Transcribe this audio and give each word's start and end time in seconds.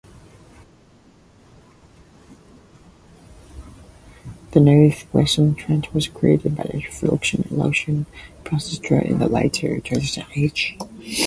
The 4.53 4.59
Norwegian 4.59 5.53
Trench 5.53 5.93
was 5.93 6.07
created 6.07 6.55
by 6.57 6.63
fluvial 6.89 7.43
erosion 7.51 8.07
processes 8.43 8.79
during 8.79 9.19
the 9.19 9.29
later 9.29 9.79
Tertiary 9.79 10.25
age. 10.35 10.75